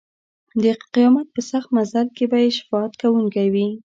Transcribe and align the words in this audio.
د 0.63 0.65
قیامت 0.93 1.27
په 1.35 1.41
سخت 1.51 1.69
منزل 1.75 2.07
به 2.31 2.37
یې 2.43 2.49
شفاعت 2.57 2.91
کوونکی 3.01 3.47
وي. 3.53 3.67